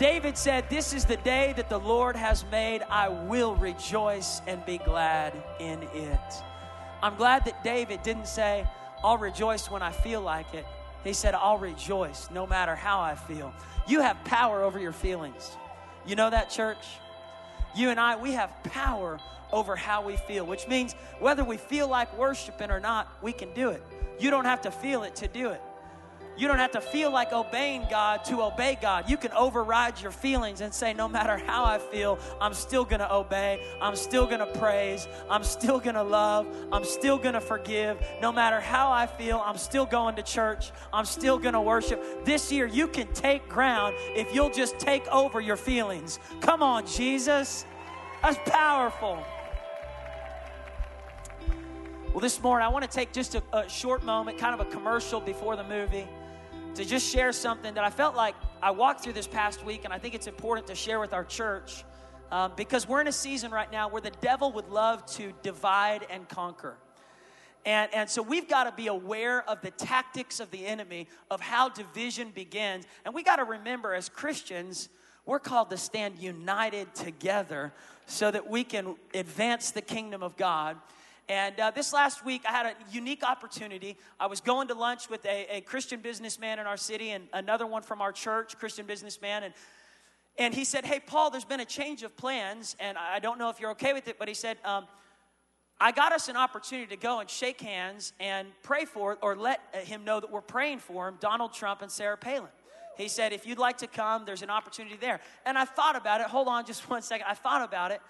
[0.00, 2.80] David said, This is the day that the Lord has made.
[2.88, 6.34] I will rejoice and be glad in it.
[7.02, 8.66] I'm glad that David didn't say,
[9.04, 10.64] I'll rejoice when I feel like it.
[11.04, 13.52] He said, I'll rejoice no matter how I feel.
[13.86, 15.54] You have power over your feelings.
[16.06, 16.86] You know that, church?
[17.76, 19.20] You and I, we have power
[19.52, 23.52] over how we feel, which means whether we feel like worshiping or not, we can
[23.52, 23.82] do it.
[24.18, 25.60] You don't have to feel it to do it.
[26.40, 29.10] You don't have to feel like obeying God to obey God.
[29.10, 33.00] You can override your feelings and say, no matter how I feel, I'm still going
[33.00, 33.62] to obey.
[33.78, 35.06] I'm still going to praise.
[35.28, 36.46] I'm still going to love.
[36.72, 38.02] I'm still going to forgive.
[38.22, 40.72] No matter how I feel, I'm still going to church.
[40.94, 42.24] I'm still going to worship.
[42.24, 46.18] This year, you can take ground if you'll just take over your feelings.
[46.40, 47.66] Come on, Jesus.
[48.22, 49.22] That's powerful.
[52.14, 54.70] Well, this morning, I want to take just a, a short moment, kind of a
[54.70, 56.08] commercial before the movie
[56.74, 59.92] to just share something that I felt like I walked through this past week, and
[59.92, 61.84] I think it's important to share with our church
[62.30, 66.06] um, because we're in a season right now where the devil would love to divide
[66.10, 66.76] and conquer.
[67.66, 71.40] And, and so we've got to be aware of the tactics of the enemy, of
[71.40, 72.86] how division begins.
[73.04, 74.88] And we got to remember as Christians,
[75.26, 77.72] we're called to stand united together
[78.06, 80.76] so that we can advance the kingdom of God
[81.30, 83.96] and uh, this last week, I had a unique opportunity.
[84.18, 87.68] I was going to lunch with a, a, Christian businessman in our city and another
[87.68, 89.44] one from our church, Christian businessman.
[89.44, 89.54] And,
[90.38, 92.74] and he said, Hey, Paul, there's been a change of plans.
[92.80, 94.88] And I don't know if you're okay with it, but he said, um,
[95.80, 99.60] I got us an opportunity to go and shake hands and pray for, or let
[99.84, 102.50] him know that we're praying for him, Donald Trump and Sarah Palin.
[102.96, 105.20] He said, If you'd like to come, there's an opportunity there.
[105.46, 106.26] And I thought about it.
[106.26, 107.28] Hold on just one second.
[107.28, 108.00] I thought about it.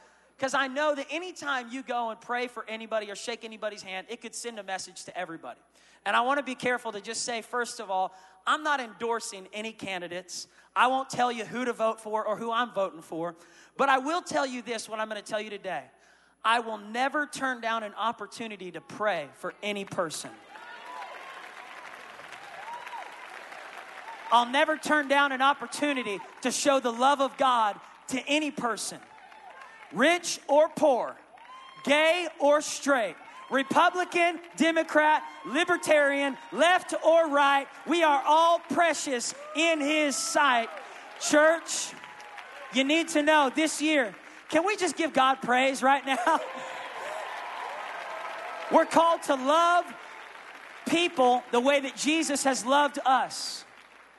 [0.41, 4.07] Because I know that anytime you go and pray for anybody or shake anybody's hand,
[4.09, 5.61] it could send a message to everybody.
[6.07, 8.15] And I want to be careful to just say, first of all,
[8.47, 10.47] I'm not endorsing any candidates.
[10.75, 13.37] I won't tell you who to vote for or who I'm voting for.
[13.77, 15.83] But I will tell you this what I'm going to tell you today.
[16.43, 20.31] I will never turn down an opportunity to pray for any person.
[24.33, 27.79] I'll never turn down an opportunity to show the love of God
[28.09, 29.01] to any person
[29.93, 31.17] rich or poor,
[31.85, 33.17] gay or straight,
[33.51, 40.69] Republican, Democrat, Libertarian, left or right, we are all precious in His sight.
[41.21, 41.93] Church,
[42.73, 44.15] you need to know this year,
[44.49, 46.41] can we just give God praise right now?
[48.73, 49.85] We're called to love
[50.89, 53.65] people the way that Jesus has loved us.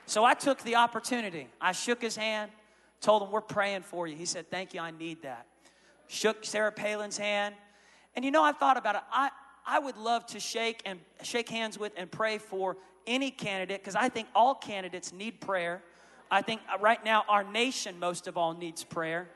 [0.05, 1.47] So I took the opportunity.
[1.59, 2.51] I shook his hand,
[2.99, 4.17] told him, We're praying for you.
[4.17, 5.45] He said, Thank you, I need that
[6.11, 7.55] shook Sarah Palin's hand.
[8.15, 9.01] And you know, I thought about it.
[9.11, 9.29] I,
[9.65, 12.77] I would love to shake and shake hands with and pray for
[13.07, 15.81] any candidate because I think all candidates need prayer.
[16.29, 19.29] I think uh, right now our nation most of all needs prayer.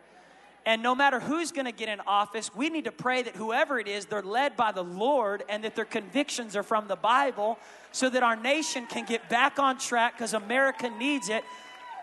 [0.66, 3.80] And no matter who's going to get in office, we need to pray that whoever
[3.80, 7.60] it is, they're led by the Lord and that their convictions are from the Bible
[7.92, 11.44] so that our nation can get back on track because America needs it.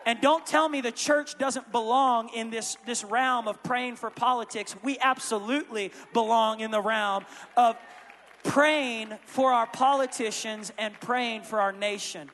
[0.04, 4.10] And don't tell me the church doesn't belong in this, this realm of praying for
[4.10, 4.74] politics.
[4.82, 7.24] We absolutely belong in the realm
[7.56, 7.76] of
[8.44, 12.30] praying for our politicians and praying for our nation.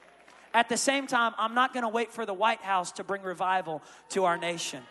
[0.54, 3.22] At the same time, I'm not going to wait for the White House to bring
[3.22, 4.82] revival to our nation.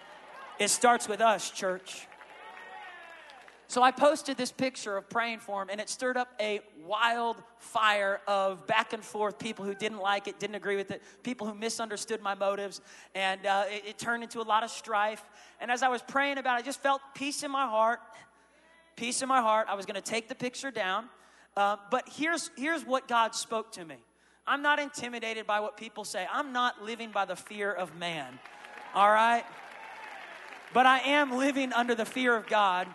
[0.59, 2.07] It starts with us, church.
[3.69, 7.44] So I posted this picture of praying for him, and it stirred up a wild
[7.59, 11.45] fire of back and forth people who didn't like it, didn't agree with it, people
[11.45, 12.79] who misunderstood my motives,
[13.13, 15.22] and uh, it, it turned into a lot of strife.
[15.59, 18.00] And as I was praying about it, I just felt peace in my heart.
[18.95, 19.67] Peace in my heart.
[19.69, 21.09] I was going to take the picture down.
[21.57, 23.97] Uh, but here's, here's what God spoke to me
[24.47, 28.39] I'm not intimidated by what people say, I'm not living by the fear of man.
[28.95, 29.44] All right?
[30.73, 32.88] But I am living under the fear of God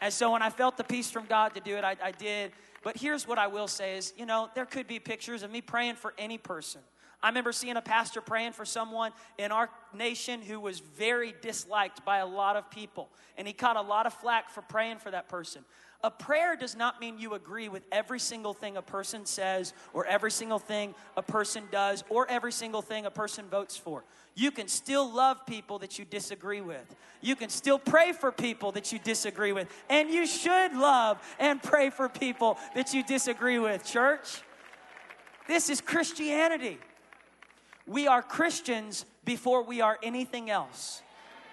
[0.00, 2.52] and so when I felt the peace from God to do it, I, I did.
[2.82, 5.60] But here's what I will say is, you know, there could be pictures of me
[5.60, 6.80] praying for any person.
[7.22, 12.02] I remember seeing a pastor praying for someone in our nation who was very disliked
[12.04, 13.10] by a lot of people.
[13.36, 15.64] And he caught a lot of flack for praying for that person.
[16.02, 20.06] A prayer does not mean you agree with every single thing a person says, or
[20.06, 24.04] every single thing a person does, or every single thing a person votes for.
[24.34, 26.96] You can still love people that you disagree with.
[27.20, 29.68] You can still pray for people that you disagree with.
[29.90, 34.42] And you should love and pray for people that you disagree with, church.
[35.46, 36.78] This is Christianity.
[37.86, 41.02] We are Christians before we are anything else.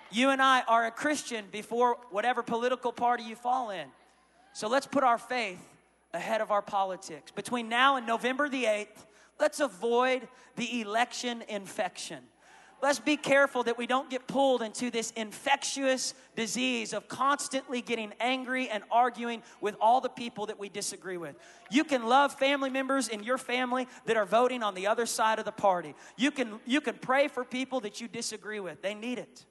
[0.09, 3.87] You and I are a Christian before whatever political party you fall in.
[4.57, 5.59] So let's put our faith
[6.15, 7.29] ahead of our politics.
[7.29, 9.05] Between now and November the 8th,
[9.39, 12.23] let's avoid the election infection.
[12.81, 18.11] let's be careful that we don't get pulled into this infectious disease of constantly getting
[18.19, 21.35] angry and arguing with all the people that we disagree with.
[21.69, 25.37] You can love family members in your family that are voting on the other side
[25.37, 25.93] of the party.
[26.15, 29.45] You can, you can pray for people that you disagree with, they need it.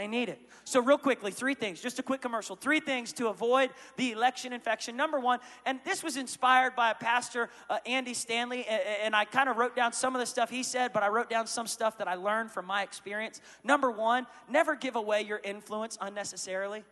[0.00, 0.40] They need it.
[0.64, 2.56] So, real quickly, three things, just a quick commercial.
[2.56, 3.68] Three things to avoid
[3.98, 4.96] the election infection.
[4.96, 9.50] Number one, and this was inspired by a pastor, uh, Andy Stanley, and I kind
[9.50, 11.98] of wrote down some of the stuff he said, but I wrote down some stuff
[11.98, 13.42] that I learned from my experience.
[13.62, 16.82] Number one, never give away your influence unnecessarily.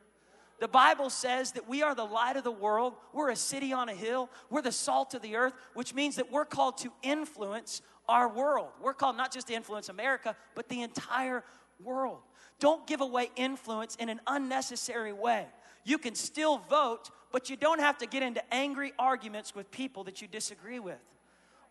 [0.61, 2.93] The Bible says that we are the light of the world.
[3.15, 4.29] We're a city on a hill.
[4.51, 8.69] We're the salt of the earth, which means that we're called to influence our world.
[8.83, 11.43] We're called not just to influence America, but the entire
[11.83, 12.19] world.
[12.61, 15.47] Don't give away influence in an unnecessary way.
[15.85, 20.05] You can still vote, but you don't have to get into angry arguments with people
[20.05, 20.99] that you disagree with.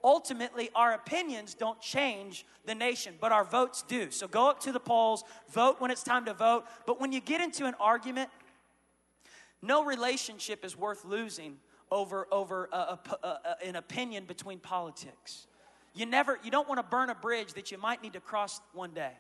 [0.04, 4.12] Ultimately, our opinions don't change the nation, but our votes do.
[4.12, 6.66] So go up to the polls, vote when it's time to vote.
[6.86, 8.30] But when you get into an argument,
[9.62, 11.58] no relationship is worth losing
[11.92, 15.48] over, over uh, a, a, a, uh, uh, an opinion between politics.
[15.94, 18.62] You never, you don't want to burn a bridge that you might need to cross
[18.74, 19.14] one day.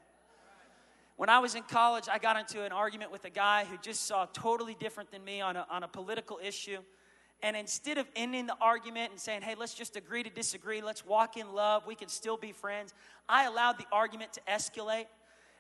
[1.18, 4.06] When I was in college, I got into an argument with a guy who just
[4.06, 6.78] saw totally different than me on a, on a political issue.
[7.42, 11.04] And instead of ending the argument and saying, hey, let's just agree to disagree, let's
[11.04, 12.94] walk in love, we can still be friends,
[13.28, 15.08] I allowed the argument to escalate.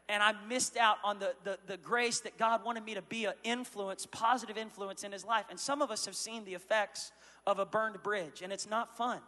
[0.09, 3.25] And I missed out on the, the, the grace that God wanted me to be
[3.25, 5.45] an influence, positive influence in his life.
[5.49, 7.11] And some of us have seen the effects
[7.47, 9.19] of a burned bridge, and it's not fun.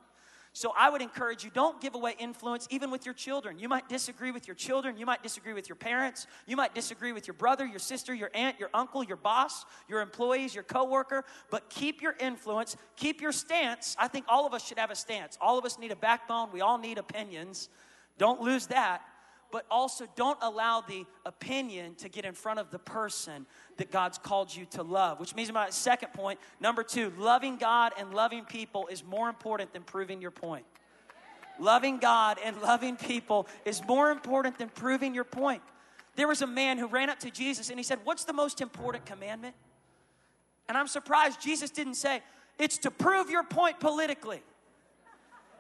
[0.54, 3.60] So I would encourage you don't give away influence even with your children.
[3.60, 7.12] You might disagree with your children, you might disagree with your parents, you might disagree
[7.12, 11.24] with your brother, your sister, your aunt, your uncle, your boss, your employees, your coworker,
[11.52, 13.96] but keep your influence, keep your stance.
[14.00, 15.38] I think all of us should have a stance.
[15.40, 17.70] All of us need a backbone, we all need opinions.
[18.18, 19.02] Don't lose that
[19.52, 23.46] but also don't allow the opinion to get in front of the person
[23.78, 25.20] that God's called you to love.
[25.20, 29.74] Which means my second point, number two, loving God and loving people is more important
[29.74, 30.66] than proving your point.
[31.60, 35.62] Loving God and loving people is more important than proving your point.
[36.16, 38.62] There was a man who ran up to Jesus and he said, What's the most
[38.62, 39.56] important commandment?
[40.68, 42.22] And I'm surprised Jesus didn't say,
[42.58, 44.42] It's to prove your point politically.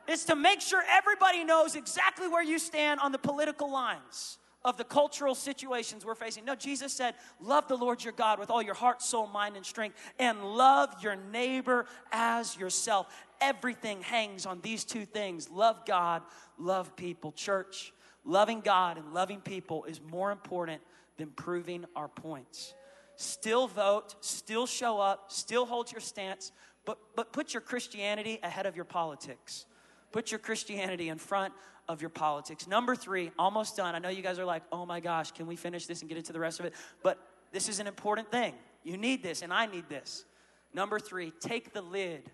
[0.09, 4.75] It's to make sure everybody knows exactly where you stand on the political lines of
[4.75, 6.45] the cultural situations we're facing.
[6.45, 9.63] No, Jesus said, Love the Lord your God with all your heart, soul, mind, and
[9.63, 13.07] strength, and love your neighbor as yourself.
[13.39, 16.23] Everything hangs on these two things love God,
[16.57, 17.31] love people.
[17.31, 17.93] Church,
[18.25, 20.81] loving God and loving people is more important
[21.17, 22.73] than proving our points.
[23.15, 26.51] Still vote, still show up, still hold your stance,
[26.83, 29.67] but, but put your Christianity ahead of your politics.
[30.11, 31.53] Put your Christianity in front
[31.87, 32.67] of your politics.
[32.67, 33.95] Number three, almost done.
[33.95, 36.17] I know you guys are like, oh my gosh, can we finish this and get
[36.17, 36.73] into the rest of it?
[37.03, 37.17] But
[37.51, 38.53] this is an important thing.
[38.83, 40.25] You need this, and I need this.
[40.73, 42.29] Number three, take the lid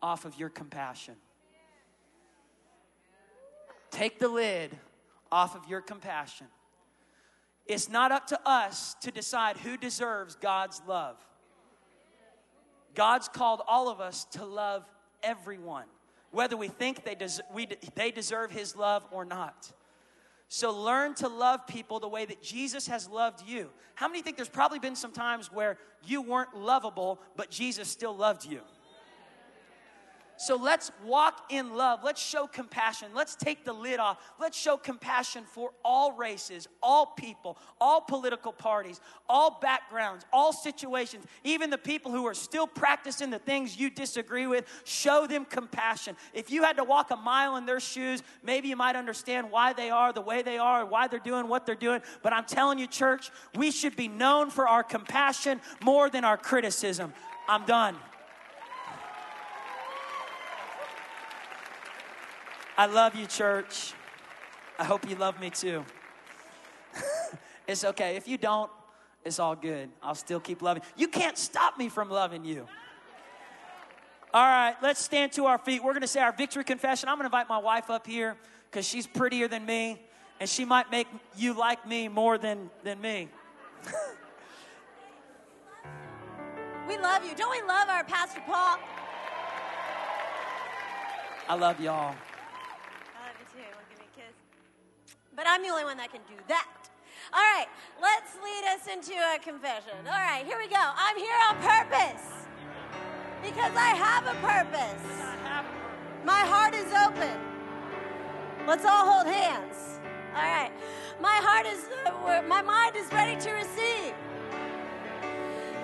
[0.00, 1.14] off of your compassion.
[3.90, 4.76] Take the lid
[5.30, 6.46] off of your compassion.
[7.66, 11.16] It's not up to us to decide who deserves God's love.
[12.94, 14.84] God's called all of us to love
[15.22, 15.86] everyone
[16.34, 19.72] whether we think they, des- we, they deserve His love or not.
[20.48, 23.70] So learn to love people the way that Jesus has loved you.
[23.94, 28.14] How many think there's probably been some times where you weren't lovable, but Jesus still
[28.14, 28.60] loved you?
[30.36, 32.00] So let's walk in love.
[32.02, 33.08] Let's show compassion.
[33.14, 34.18] Let's take the lid off.
[34.40, 41.24] Let's show compassion for all races, all people, all political parties, all backgrounds, all situations,
[41.44, 44.66] even the people who are still practicing the things you disagree with.
[44.84, 46.16] Show them compassion.
[46.32, 49.72] If you had to walk a mile in their shoes, maybe you might understand why
[49.72, 52.00] they are the way they are, why they're doing what they're doing.
[52.22, 56.36] But I'm telling you, church, we should be known for our compassion more than our
[56.36, 57.12] criticism.
[57.48, 57.96] I'm done.
[62.76, 63.92] I love you, church.
[64.78, 65.84] I hope you love me too.
[67.68, 68.16] it's okay.
[68.16, 68.70] If you don't,
[69.24, 69.88] it's all good.
[70.02, 70.82] I'll still keep loving.
[70.96, 72.66] You can't stop me from loving you.
[74.32, 75.84] All right, let's stand to our feet.
[75.84, 77.08] We're going to say our victory confession.
[77.08, 78.36] I'm going to invite my wife up here
[78.68, 80.00] because she's prettier than me
[80.40, 83.28] and she might make you like me more than, than me.
[86.88, 87.36] we love you.
[87.36, 88.78] Don't we love our Pastor Paul?
[91.48, 92.16] I love y'all.
[95.36, 96.68] But I'm the only one that can do that.
[97.32, 97.66] All right,
[98.00, 100.06] let's lead us into a confession.
[100.06, 100.76] All right, here we go.
[100.78, 102.44] I'm here on purpose
[103.42, 105.24] because I have a purpose.
[106.24, 107.38] My heart is open.
[108.66, 110.00] Let's all hold hands.
[110.34, 110.72] All right.
[111.20, 114.14] my heart is, uh, my mind is ready to receive.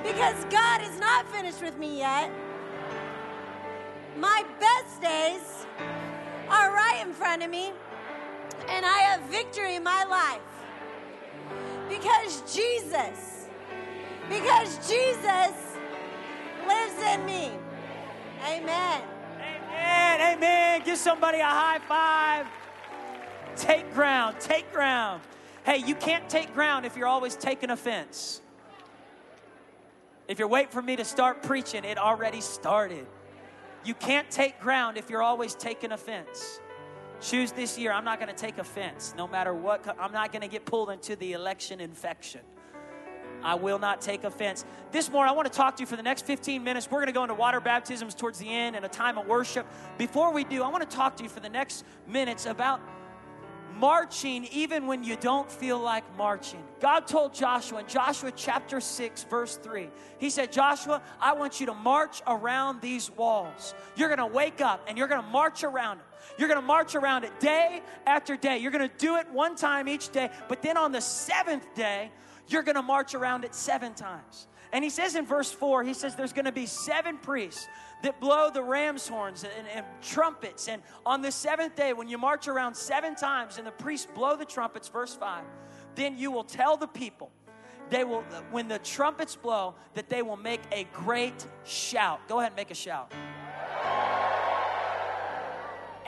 [0.02, 2.30] Because God is not finished with me yet.
[4.16, 5.66] My best days
[6.48, 7.72] are right in front of me,
[8.68, 10.40] and I have victory in my life.
[11.88, 13.46] Because Jesus,
[14.28, 15.76] because Jesus
[16.66, 17.50] lives in me.
[18.46, 19.02] Amen.
[19.36, 20.20] Amen.
[20.36, 20.82] Amen.
[20.84, 22.46] Give somebody a high five.
[23.56, 24.36] Take ground.
[24.40, 25.20] Take ground.
[25.64, 28.40] Hey, you can't take ground if you're always taking offense.
[30.28, 33.06] If you're waiting for me to start preaching, it already started.
[33.84, 36.60] You can't take ground if you're always taking offense.
[37.20, 39.86] Choose this year, I'm not going to take offense no matter what.
[40.00, 42.40] I'm not going to get pulled into the election infection.
[43.42, 44.64] I will not take offense.
[44.92, 46.90] This morning, I want to talk to you for the next 15 minutes.
[46.90, 49.66] We're going to go into water baptisms towards the end and a time of worship.
[49.98, 52.80] Before we do, I want to talk to you for the next minutes about
[53.76, 56.62] marching even when you don't feel like marching.
[56.80, 61.66] God told Joshua in Joshua chapter 6, verse 3, He said, Joshua, I want you
[61.66, 63.74] to march around these walls.
[63.96, 66.06] You're going to wake up and you're going to march around them.
[66.38, 68.58] You're going to march around it day after day.
[68.58, 72.10] You're going to do it one time each day, but then on the seventh day,
[72.48, 74.48] you're going to march around it seven times.
[74.72, 77.66] And he says in verse 4, he says there's going to be seven priests
[78.02, 80.68] that blow the ram's horns and, and, trumpets.
[80.68, 84.36] And on the seventh day, when you march around seven times and the priests blow
[84.36, 85.44] the trumpets, verse 5,
[85.96, 87.30] then you will tell the people,
[87.90, 92.20] they will, when the trumpets blow, that they will make a great shout.
[92.28, 93.12] Go ahead and make a shout.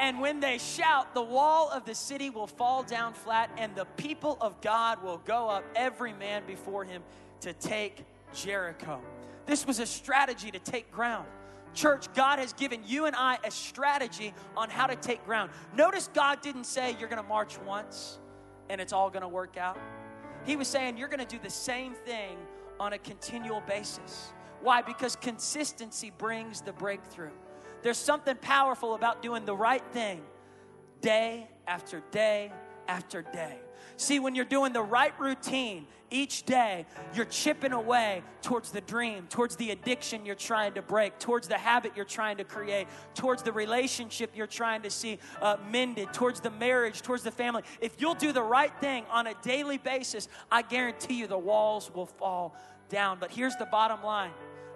[0.02, 3.84] And when they shout, the wall of the city will fall down flat, and the
[3.96, 7.02] people of God will go up, every man before him,
[7.42, 8.04] to take
[8.34, 9.00] Jericho.
[9.46, 11.28] This was a strategy to take ground.
[11.72, 15.52] Church, God has given you and I a strategy on how to take ground.
[15.76, 18.18] Notice God didn't say you're going to march once
[18.68, 19.78] and it's all going to work out.
[20.44, 22.36] He was saying you're going to do the same thing
[22.80, 24.32] on a continual basis.
[24.62, 24.82] Why?
[24.82, 27.30] Because consistency brings the breakthrough.
[27.82, 30.22] There's something powerful about doing the right thing
[31.00, 32.52] day after day
[32.88, 33.58] after day.
[33.96, 39.26] See, when you're doing the right routine each day, you're chipping away towards the dream,
[39.28, 43.42] towards the addiction you're trying to break, towards the habit you're trying to create, towards
[43.42, 47.62] the relationship you're trying to see uh, mended, towards the marriage, towards the family.
[47.80, 51.90] If you'll do the right thing on a daily basis, I guarantee you the walls
[51.94, 52.56] will fall
[52.88, 53.18] down.
[53.20, 54.32] But here's the bottom line.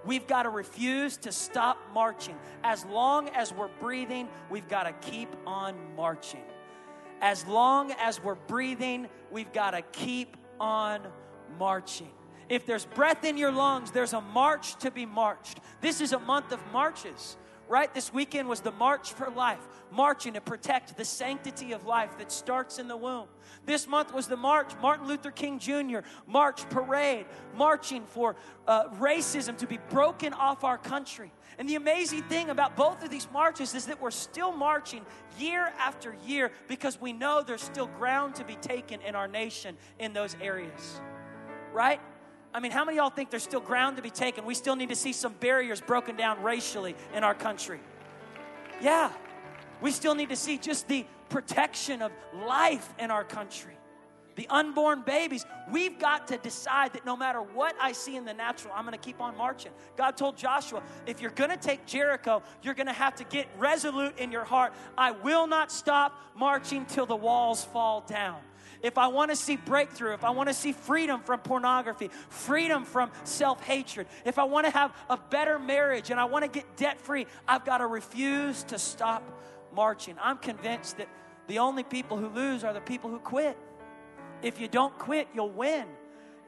[0.07, 2.37] We've got to refuse to stop marching.
[2.63, 6.45] As long as we're breathing, we've got to keep on marching.
[7.21, 11.01] As long as we're breathing, we've got to keep on
[11.59, 12.11] marching.
[12.49, 15.59] If there's breath in your lungs, there's a march to be marched.
[15.81, 17.37] This is a month of marches
[17.69, 17.93] right?
[17.93, 22.31] This weekend was the March for Life, marching to protect the sanctity of life that
[22.31, 23.27] starts in the womb.
[23.65, 25.99] This month was the March, Martin Luther King Jr.
[26.27, 31.33] March Parade, marching for uh, racism to be broken off our country.
[31.59, 35.05] And the amazing thing about both of these marches is that we're still marching
[35.39, 39.77] year after year because we know there's still ground to be taken in our nation
[39.99, 41.01] in those areas,
[41.73, 42.01] right?
[42.57, 44.47] I mean, how many y'all think there's still ground to be taken?
[44.47, 47.81] We still need to see some barriers broken down racially in our country.
[48.81, 49.13] Yeah,
[49.83, 53.75] we still need to see just the protection of life in our country.
[54.37, 58.33] The unborn babies, we've got to decide that no matter what I see in the
[58.33, 59.73] natural, I'm gonna keep on marching.
[59.99, 64.33] God told Joshua, if you're gonna take Jericho, you're gonna have to get resolute in
[64.33, 64.73] your heart.
[64.97, 68.41] I will not stop marching till the walls fall down
[68.83, 72.85] if I want to see breakthrough, if I want to see freedom from pornography, freedom
[72.85, 76.51] from self hatred, if I want to have a better marriage and I want to
[76.51, 79.23] get debt free, I've got to refuse to stop
[79.75, 80.17] marching.
[80.21, 81.09] I'm convinced that
[81.47, 83.57] the only people who lose are the people who quit.
[84.43, 85.87] If you don't quit, you'll win.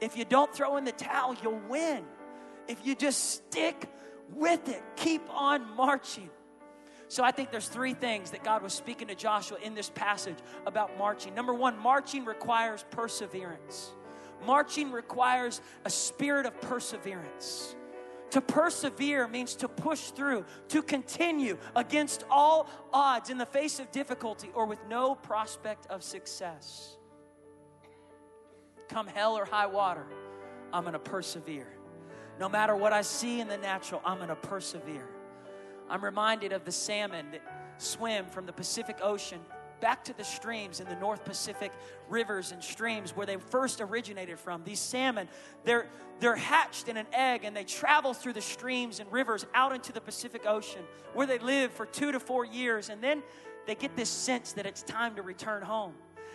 [0.01, 2.05] If you don't throw in the towel, you'll win.
[2.67, 3.89] If you just stick
[4.33, 6.29] with it, keep on marching.
[7.09, 10.37] So I think there's three things that God was speaking to Joshua in this passage
[10.67, 11.33] about marching.
[11.33, 13.91] Number one, marching requires perseverance.
[14.45, 17.75] Marching requires a spirit of perseverance.
[18.29, 23.91] To persevere means to push through, to continue against all odds in the face of
[23.91, 26.95] difficulty or with no prospect of success.
[28.87, 30.05] Come hell or high water,
[30.71, 31.73] I'm gonna persevere.
[32.39, 35.07] No matter what I see in the natural, I'm gonna persevere.
[35.89, 37.41] I'm reminded of the salmon that
[37.77, 39.39] swim from the Pacific Ocean
[39.79, 41.71] back to the streams in the North Pacific
[42.09, 44.63] rivers and streams where they first originated from.
[44.63, 45.29] These salmon,
[45.63, 45.87] they're,
[46.19, 49.91] they're hatched in an egg and they travel through the streams and rivers out into
[49.91, 52.89] the Pacific Ocean where they live for two to four years.
[52.89, 53.23] And then
[53.65, 55.93] they get this sense that it's time to return home.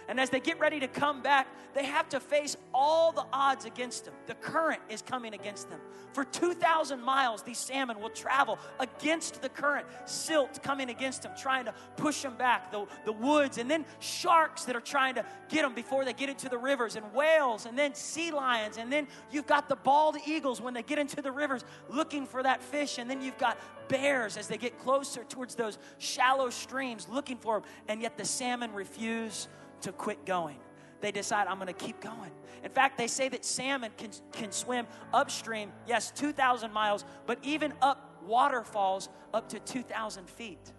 [0.08, 3.64] And as they get ready to come back, they have to face all the odds
[3.64, 4.14] against them.
[4.26, 5.80] The current is coming against them.
[6.12, 11.64] For 2,000 miles, these salmon will travel against the current, silt coming against them, trying
[11.64, 15.62] to push them back, the, the woods, and then sharks that are trying to get
[15.62, 19.08] them before they get into the rivers, and whales, and then sea lions, and then
[19.32, 22.98] you've got the bald eagles when they get into the rivers looking for that fish,
[22.98, 23.58] and then you've got
[23.88, 28.24] bears as they get closer towards those shallow streams looking for them, and yet the
[28.24, 29.48] salmon refuse
[29.82, 30.58] to quit going.
[31.00, 32.30] They decide, I'm going to keep going.
[32.62, 37.74] In fact, they say that salmon can, can swim upstream, yes, 2,000 miles, but even
[37.82, 40.72] up waterfalls up to 2,000 feet.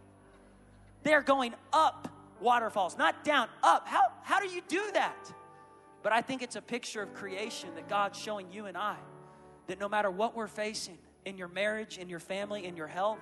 [1.04, 2.08] They're going up
[2.42, 3.88] waterfalls, not down, up.
[3.88, 5.32] How, how do you do that?
[6.02, 8.96] But I think it's a picture of creation that God's showing you and I
[9.68, 13.20] that no matter what we're facing in your marriage, in your family, in your health,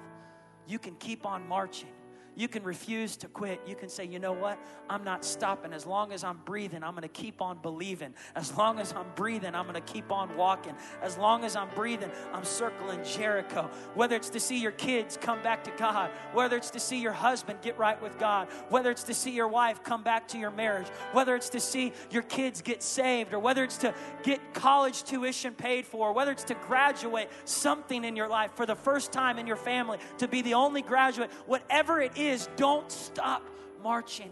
[0.68, 1.92] you can keep on marching
[2.36, 3.62] you can refuse to quit.
[3.68, 4.58] You can say, you know what?
[4.90, 5.74] I'm not stopping.
[5.74, 8.14] As long as I'm breathing, I'm going to keep on believing.
[8.36, 10.74] As long as I'm breathing, I'm going to keep on walking.
[11.02, 13.70] As long as I'm breathing, I'm circling Jericho.
[13.94, 17.12] Whether it's to see your kids come back to God, whether it's to see your
[17.12, 20.52] husband get right with God, whether it's to see your wife come back to your
[20.52, 25.04] marriage, whether it's to see your kids get saved, or whether it's to get college
[25.04, 29.38] tuition paid for, whether it's to graduate something in your life for the first time
[29.38, 33.44] in your family, to be the only graduate, whatever it is is don't stop
[33.82, 34.32] marching.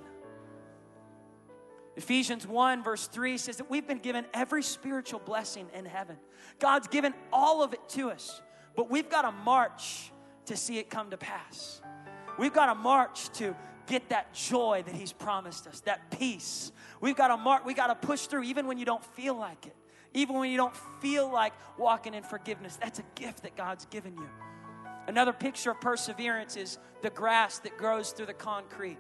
[1.96, 6.18] Ephesians 1, verse 3 says that we've been given every spiritual blessing in heaven.
[6.60, 8.42] God's given all of it to us,
[8.76, 10.12] but we've got to march
[10.46, 11.82] to see it come to pass.
[12.40, 13.56] We've got to march to
[13.88, 16.72] get that joy that He's promised us, that peace.
[17.02, 19.66] We've got to march, we got to push through even when you don't feel like
[19.66, 19.76] it,
[20.14, 22.78] even when you don't feel like walking in forgiveness.
[22.78, 24.30] That's a gift that God's given you.
[25.08, 28.98] Another picture of perseverance is the grass that grows through the concrete.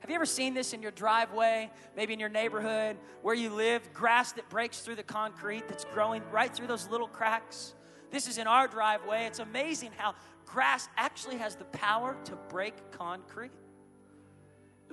[0.00, 3.92] Have you ever seen this in your driveway, maybe in your neighborhood, where you live?
[3.92, 7.74] Grass that breaks through the concrete that's growing right through those little cracks.
[8.10, 9.24] This is in our driveway.
[9.26, 10.14] It's amazing how
[10.46, 13.52] grass actually has the power to break concrete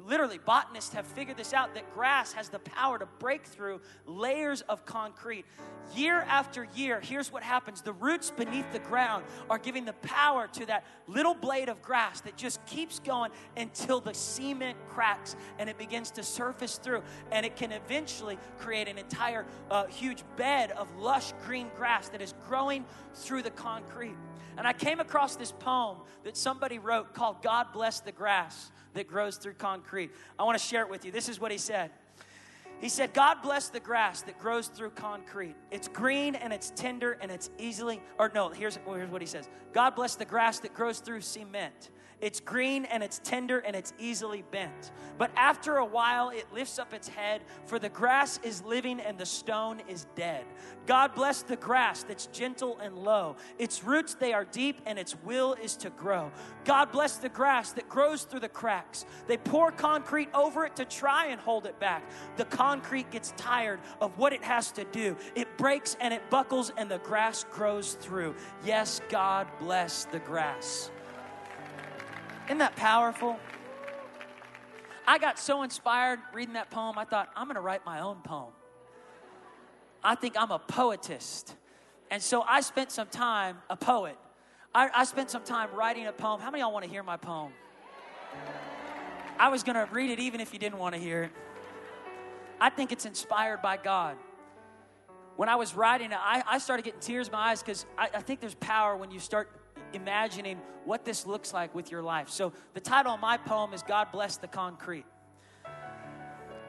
[0.06, 4.62] literally, botanists have figured this out that grass has the power to break through layers
[4.62, 5.46] of concrete.
[5.96, 10.48] Year after year, here's what happens the roots beneath the ground are giving the power
[10.54, 15.70] to that little blade of grass that just keeps going until the cement cracks and
[15.70, 17.02] it begins to surface through.
[17.32, 22.22] And it can eventually create an entire uh, huge bed of lush green grass that
[22.22, 24.16] is growing through the concrete.
[24.58, 29.08] And I came across this poem that somebody wrote called God Bless the Grass that
[29.08, 30.12] grows through concrete.
[30.38, 31.12] I want to share it with you.
[31.12, 31.92] This is what he said.
[32.80, 35.56] He said, God bless the grass that grows through concrete.
[35.72, 39.50] It's green and it's tender and it's easily, or no, here's, here's what he says
[39.74, 41.90] God bless the grass that grows through cement.
[42.19, 44.91] It's green and it's tender and it's easily bent.
[45.19, 49.17] But after a while, it lifts up its head, for the grass is living and
[49.17, 50.43] the stone is dead.
[50.88, 53.36] God bless the grass that's gentle and low.
[53.60, 56.32] Its roots, they are deep, and its will is to grow.
[56.65, 59.06] God bless the grass that grows through the cracks.
[59.27, 62.03] They pour concrete over it to try and hold it back.
[62.38, 65.17] The concrete gets tired of what it has to do.
[65.36, 68.34] It breaks and it buckles, and the grass grows through.
[68.65, 70.89] Yes, God bless the grass.
[72.48, 73.38] Isn't that powerful?
[75.06, 78.18] I got so inspired reading that poem, I thought, I'm going to write my own
[78.24, 78.54] poem.
[80.02, 81.54] I think I'm a poetist.
[82.10, 84.18] And so I spent some time, a poet,
[84.74, 86.40] I, I spent some time writing a poem.
[86.40, 87.52] How many y'all want to hear my poem?
[89.38, 91.32] I was going to read it even if you didn't want to hear it.
[92.62, 94.16] I think it's inspired by God.
[95.36, 98.10] When I was writing it, I, I started getting tears in my eyes because I,
[98.14, 99.50] I think there's power when you start
[99.93, 102.30] imagining what this looks like with your life.
[102.30, 105.06] So, the title of my poem is God Bless the Concrete.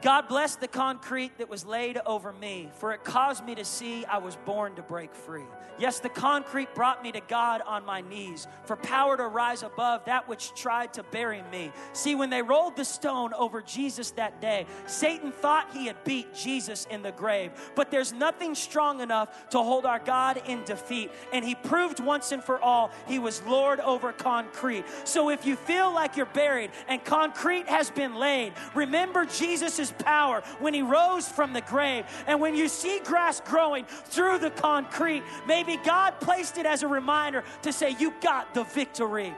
[0.01, 4.05] God bless the concrete that was laid over me, for it caused me to see
[4.05, 5.43] I was born to break free.
[5.77, 10.05] Yes, the concrete brought me to God on my knees, for power to rise above
[10.05, 11.71] that which tried to bury me.
[11.93, 16.33] See, when they rolled the stone over Jesus that day, Satan thought he had beat
[16.33, 17.51] Jesus in the grave.
[17.75, 21.11] But there's nothing strong enough to hold our God in defeat.
[21.31, 24.83] And he proved once and for all he was Lord over concrete.
[25.05, 30.03] So if you feel like you're buried and concrete has been laid, remember Jesus' his
[30.03, 32.05] power when he rose from the grave.
[32.27, 36.87] And when you see grass growing through the concrete, maybe God placed it as a
[36.87, 39.33] reminder to say, You got the victory.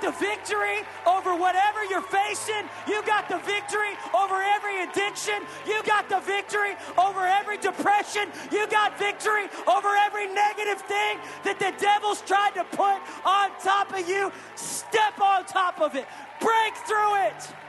[0.00, 2.68] Got the victory over whatever you're facing.
[2.86, 5.42] You got the victory over every addiction.
[5.66, 8.28] You got the victory over every depression.
[8.52, 13.92] You got victory over every negative thing that the devil's tried to put on top
[13.92, 14.32] of you.
[14.54, 16.06] Step on top of it,
[16.40, 17.65] break through it.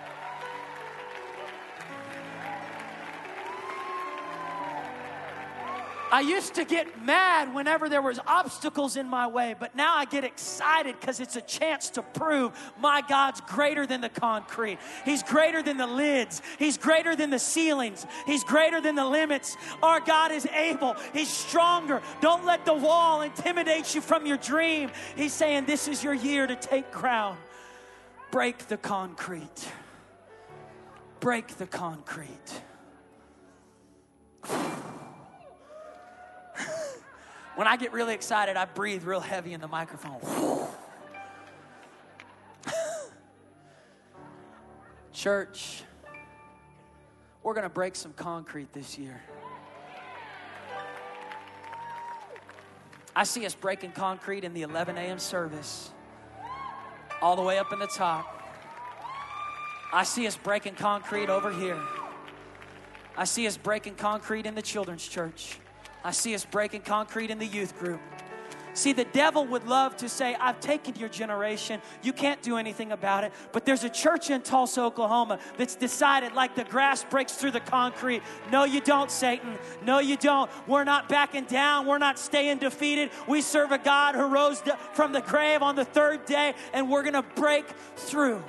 [6.09, 10.05] I used to get mad whenever there was obstacles in my way, but now I
[10.05, 14.79] get excited because it's a chance to prove my God's greater than the concrete.
[15.03, 16.41] He's greater than the lids.
[16.57, 18.05] He's greater than the ceilings.
[18.25, 19.57] He's greater than the limits.
[19.83, 20.95] Our God is able.
[21.11, 22.01] He's stronger.
[22.21, 24.91] Don't let the wall intimidate you from your dream.
[25.15, 27.37] He's saying this is your year to take ground.
[28.31, 29.71] Break the concrete.
[31.19, 32.61] Break the concrete.
[37.57, 40.21] When I get really excited, I breathe real heavy in the microphone.
[45.11, 45.81] Church,
[47.41, 49.23] we're going to break some concrete this year.
[53.15, 55.17] I see us breaking concrete in the 11 a.m.
[55.17, 55.89] service,
[57.23, 58.51] all the way up in the top.
[59.91, 61.81] I see us breaking concrete over here.
[63.17, 65.57] I see us breaking concrete in the children's church.
[66.07, 67.99] I see us breaking concrete in the youth group.
[68.73, 71.81] See, the devil would love to say, I've taken your generation.
[72.01, 73.33] You can't do anything about it.
[73.51, 77.59] But there's a church in Tulsa, Oklahoma that's decided, like the grass breaks through the
[77.59, 78.21] concrete.
[78.53, 79.57] No, you don't, Satan.
[79.83, 80.49] No, you don't.
[80.65, 81.85] We're not backing down.
[81.85, 83.09] We're not staying defeated.
[83.27, 87.03] We serve a God who rose from the grave on the third day, and we're
[87.03, 87.67] going to break
[87.97, 88.41] through.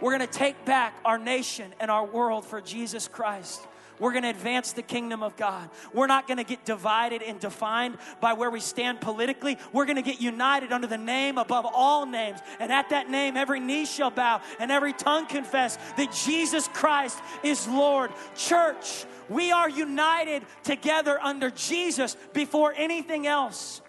[0.00, 3.60] We're going to take back our nation and our world for Jesus Christ.
[4.02, 5.70] We're going to advance the kingdom of God.
[5.94, 9.58] We're not going to get divided and defined by where we stand politically.
[9.72, 12.40] We're going to get united under the name above all names.
[12.58, 17.16] And at that name, every knee shall bow and every tongue confess that Jesus Christ
[17.44, 18.10] is Lord.
[18.34, 23.82] Church, we are united together under Jesus before anything else.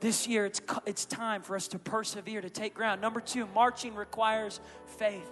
[0.00, 3.00] This year, it's, it's time for us to persevere, to take ground.
[3.00, 4.58] Number two, marching requires
[4.98, 5.30] faith.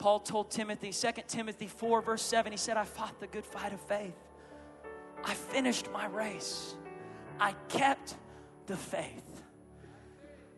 [0.00, 3.74] Paul told Timothy, 2 Timothy 4, verse 7, he said, I fought the good fight
[3.74, 4.16] of faith.
[5.22, 6.74] I finished my race.
[7.38, 8.14] I kept
[8.64, 9.42] the faith.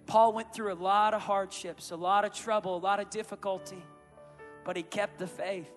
[0.07, 3.83] Paul went through a lot of hardships, a lot of trouble, a lot of difficulty,
[4.65, 5.73] but he kept the faith.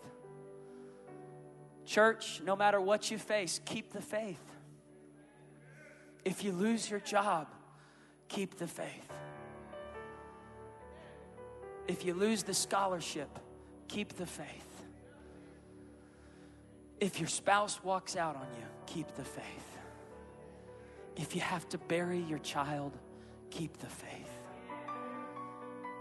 [1.87, 4.43] Church, no matter what you face, keep the faith.
[6.23, 7.47] If you lose your job,
[8.27, 9.11] keep the faith.
[11.87, 13.39] If you lose the scholarship,
[13.87, 14.47] keep the faith.
[16.99, 19.77] If your spouse walks out on you, keep the faith.
[21.17, 22.97] If you have to bury your child,
[23.49, 24.11] keep the faith.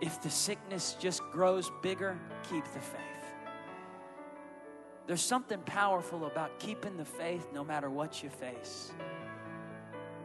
[0.00, 2.18] If the sickness just grows bigger,
[2.48, 3.00] keep the faith.
[5.06, 8.92] There's something powerful about keeping the faith no matter what you face.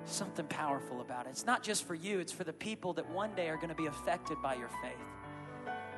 [0.06, 1.30] Something powerful about it.
[1.32, 3.76] It's not just for you, it's for the people that one day are going to
[3.76, 5.18] be affected by your faith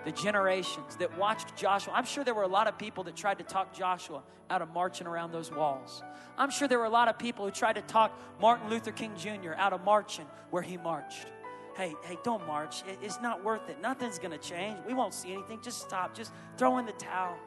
[0.05, 1.93] the generations that watched Joshua.
[1.93, 4.73] I'm sure there were a lot of people that tried to talk Joshua out of
[4.73, 6.03] marching around those walls.
[6.37, 9.11] I'm sure there were a lot of people who tried to talk Martin Luther King
[9.15, 9.53] Jr.
[9.55, 11.27] out of marching where he marched.
[11.75, 12.83] Hey, hey, don't march.
[13.01, 13.81] It's not worth it.
[13.81, 14.77] Nothing's going to change.
[14.85, 15.59] We won't see anything.
[15.61, 16.13] Just stop.
[16.13, 17.37] Just throw in the towel.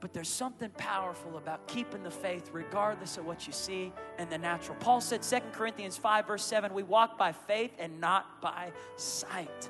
[0.00, 4.38] But there's something powerful about keeping the faith regardless of what you see in the
[4.38, 4.76] natural.
[4.78, 9.68] Paul said, 2 Corinthians 5, verse 7, we walk by faith and not by sight.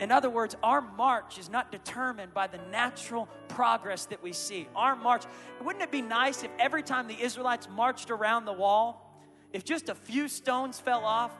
[0.00, 4.68] In other words, our march is not determined by the natural progress that we see.
[4.76, 5.24] Our march,
[5.62, 9.04] wouldn't it be nice if every time the Israelites marched around the wall,
[9.52, 11.32] if just a few stones fell off,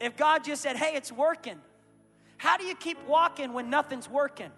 [0.00, 1.60] if God just said, hey, it's working?
[2.36, 4.50] How do you keep walking when nothing's working?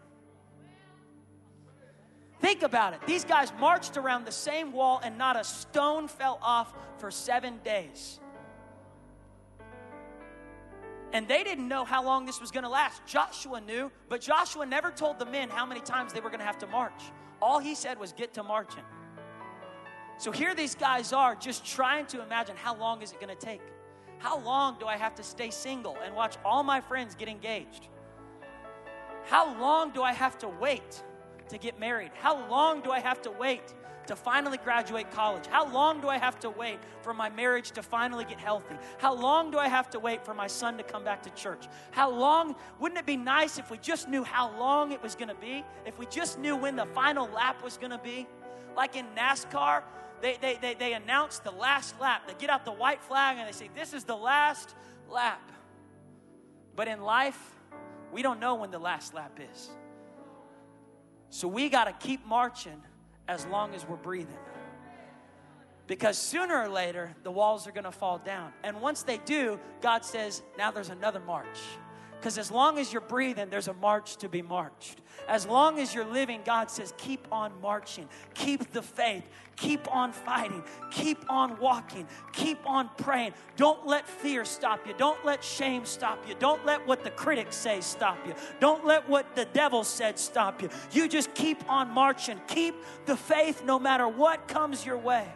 [2.41, 3.01] Think about it.
[3.07, 7.59] These guys marched around the same wall and not a stone fell off for seven
[7.65, 8.21] days.
[11.17, 13.01] And they didn't know how long this was going to last.
[13.07, 16.45] Joshua knew, but Joshua never told the men how many times they were going to
[16.45, 17.05] have to march.
[17.41, 18.85] All he said was, Get to marching.
[20.19, 23.47] So here these guys are just trying to imagine how long is it going to
[23.47, 23.63] take?
[24.19, 27.89] How long do I have to stay single and watch all my friends get engaged?
[29.25, 31.03] How long do I have to wait
[31.49, 32.11] to get married?
[32.21, 33.73] How long do I have to wait
[34.07, 35.47] to finally graduate college?
[35.47, 38.77] How long do I have to wait for my marriage to finally get healthy?
[38.99, 41.67] How long do I have to wait for my son to come back to church?
[41.91, 42.57] How long?
[42.79, 45.65] Wouldn't it be nice if we just knew how long it was going to be?
[45.85, 48.27] If we just knew when the final lap was going to be?
[48.77, 49.83] Like in NASCAR,
[50.21, 52.27] they, they, they, they announce the last lap.
[52.27, 54.75] They get out the white flag and they say, This is the last
[55.11, 55.53] lap.
[56.75, 57.39] But in life,
[58.13, 59.71] we don't know when the last lap is.
[61.31, 62.83] So we got to keep marching
[63.29, 64.39] as long as we're breathing.
[65.87, 68.53] Because sooner or later, the walls are to fall down.
[68.65, 71.59] And once they do, God says, now there's another march.
[72.19, 75.01] Because as long as you're breathing, there's a march to be marched.
[75.29, 80.13] As long as you're living, God says, keep on marching, keep the faith, keep on
[80.13, 83.33] fighting, keep on walking, keep on praying.
[83.57, 84.95] Don't let fear stop you.
[84.97, 86.35] Don't let shame stop you.
[86.39, 88.35] Don't let what the critics say stop you.
[88.61, 90.71] Don't let what the devil said stop you.
[90.93, 92.41] You just keep on marching.
[92.47, 95.27] Keep the faith no matter what comes your way.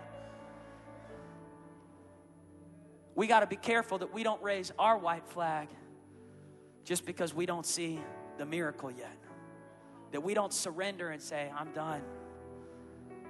[3.14, 5.68] We got to be careful that we don't raise our white flag
[6.90, 8.00] just because we don't see
[8.36, 9.16] the miracle yet.
[10.10, 12.02] That we don't surrender and say, I'm done.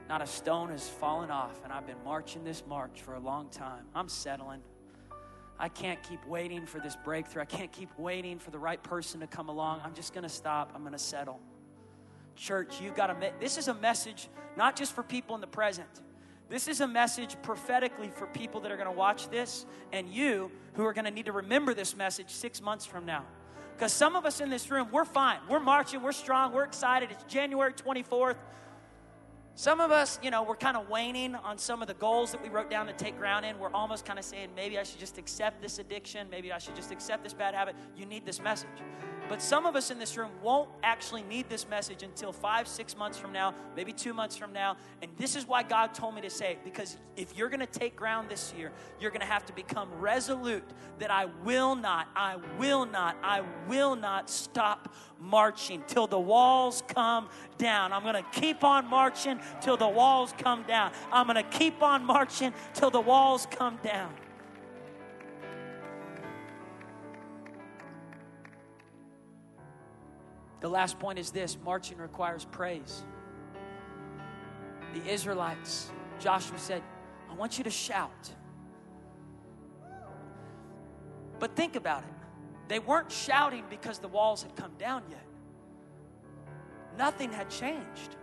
[0.09, 3.51] Not a stone has fallen off, and I've been marching this march for a long
[3.51, 3.85] time.
[3.94, 4.62] I'm settling.
[5.59, 7.42] I can't keep waiting for this breakthrough.
[7.42, 9.83] I can't keep waiting for the right person to come along.
[9.85, 10.73] I'm just going to stop.
[10.75, 11.38] I'm going to settle.
[12.37, 15.46] Church, you've got to make this is a message not just for people in the
[15.46, 16.01] present.
[16.49, 20.51] This is a message prophetically for people that are going to watch this and you
[20.73, 23.27] who are going to need to remember this message 6 months from now.
[23.81, 25.38] Because some of us in this room, we're fine.
[25.49, 27.11] We're marching, we're strong, we're excited.
[27.11, 28.35] It's January 24th.
[29.55, 32.43] Some of us, you know, we're kind of waning on some of the goals that
[32.43, 33.59] we wrote down to take ground in.
[33.59, 36.29] We're almost kind of saying, maybe I should just accept this addiction.
[36.31, 37.75] Maybe I should just accept this bad habit.
[37.97, 38.69] You need this message.
[39.31, 42.97] But some of us in this room won't actually need this message until five, six
[42.97, 44.77] months from now, maybe two months from now.
[45.03, 47.66] And this is why God told me to say it because if you're going to
[47.66, 50.64] take ground this year, you're going to have to become resolute
[50.99, 56.83] that I will not, I will not, I will not stop marching till the walls
[56.88, 57.93] come down.
[57.93, 60.90] I'm going to keep on marching till the walls come down.
[61.12, 64.12] I'm going to keep on marching till the walls come down.
[70.61, 73.03] The last point is this marching requires praise.
[74.94, 76.83] The Israelites, Joshua said,
[77.31, 78.31] I want you to shout.
[81.38, 82.14] But think about it.
[82.68, 85.25] They weren't shouting because the walls had come down yet.
[86.99, 88.16] Nothing had changed.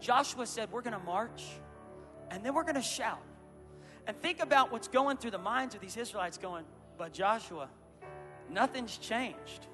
[0.00, 1.44] Joshua said, We're going to march
[2.30, 3.22] and then we're going to shout.
[4.06, 6.64] And think about what's going through the minds of these Israelites going,
[6.96, 7.68] But Joshua,
[8.50, 9.66] nothing's changed.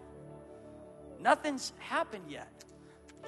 [1.24, 2.46] Nothing's happened yet.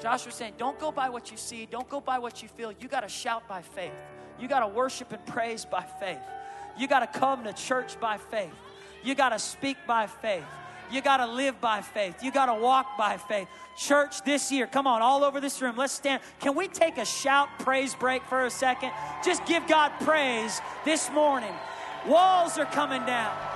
[0.03, 2.71] Joshua's saying, don't go by what you see, don't go by what you feel.
[2.79, 3.95] You got to shout by faith.
[4.39, 6.21] You got to worship and praise by faith.
[6.79, 8.53] You got to come to church by faith.
[9.03, 10.45] You got to speak by faith.
[10.93, 12.23] You got to live by faith.
[12.23, 13.49] You got to walk by faith.
[13.79, 16.21] Church, this year, come on, all over this room, let's stand.
[16.39, 18.93] Can we take a shout praise break for a second?
[19.25, 21.55] Just give God praise this morning.
[22.07, 23.56] Walls are coming down.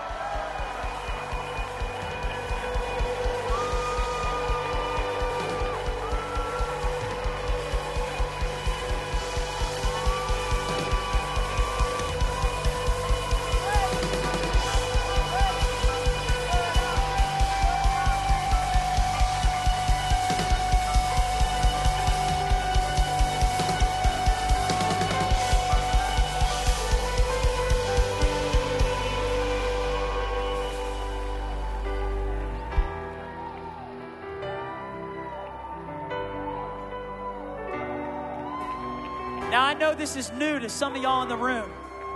[39.74, 41.70] Know this is new to some of y'all in the room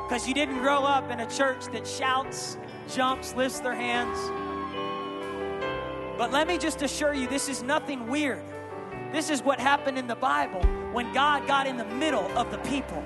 [0.07, 2.59] because you didn't grow up in a church that shouts,
[2.93, 4.19] jumps, lifts their hands.
[6.19, 8.43] But let me just assure you, this is nothing weird.
[9.13, 10.63] This is what happened in the Bible
[10.93, 13.03] when God got in the middle of the people.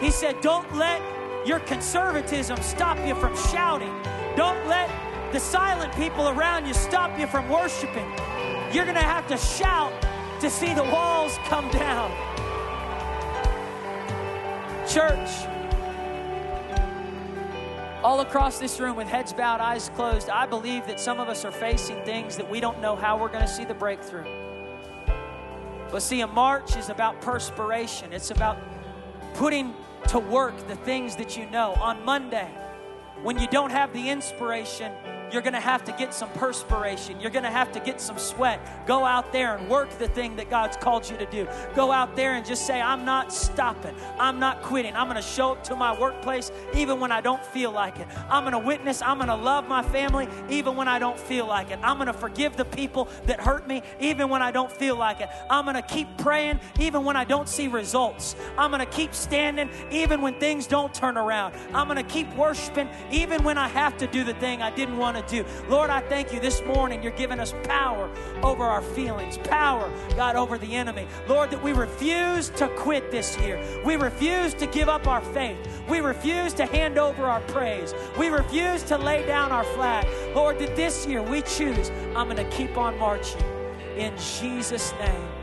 [0.00, 1.00] He said, Don't let
[1.46, 3.94] your conservatism stop you from shouting.
[4.36, 4.90] Don't let
[5.32, 8.08] the silent people around you stop you from worshiping.
[8.72, 9.92] You're going to have to shout
[10.40, 12.33] to see the walls come down.
[14.94, 15.48] Church,
[18.04, 21.44] all across this room with heads bowed, eyes closed, I believe that some of us
[21.44, 24.24] are facing things that we don't know how we're going to see the breakthrough.
[25.90, 28.56] But see, a march is about perspiration, it's about
[29.34, 29.74] putting
[30.10, 31.72] to work the things that you know.
[31.80, 32.48] On Monday,
[33.24, 34.92] when you don't have the inspiration,
[35.34, 37.20] you're going to have to get some perspiration.
[37.20, 38.86] You're going to have to get some sweat.
[38.86, 41.48] Go out there and work the thing that God's called you to do.
[41.74, 43.96] Go out there and just say, I'm not stopping.
[44.16, 44.94] I'm not quitting.
[44.94, 48.06] I'm going to show up to my workplace even when I don't feel like it.
[48.30, 49.02] I'm going to witness.
[49.02, 51.80] I'm going to love my family even when I don't feel like it.
[51.82, 55.20] I'm going to forgive the people that hurt me even when I don't feel like
[55.20, 55.30] it.
[55.50, 58.36] I'm going to keep praying even when I don't see results.
[58.56, 61.56] I'm going to keep standing even when things don't turn around.
[61.74, 64.96] I'm going to keep worshiping even when I have to do the thing I didn't
[65.28, 65.44] do.
[65.68, 68.10] Lord, I thank you this morning you're giving us power
[68.42, 71.06] over our feelings, power, God, over the enemy.
[71.28, 73.62] Lord, that we refuse to quit this year.
[73.84, 75.58] We refuse to give up our faith.
[75.88, 77.94] We refuse to hand over our praise.
[78.18, 80.06] We refuse to lay down our flag.
[80.34, 83.42] Lord, that this year we choose, I'm going to keep on marching
[83.96, 85.33] in Jesus' name.